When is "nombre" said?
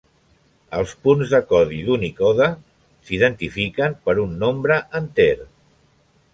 4.47-4.81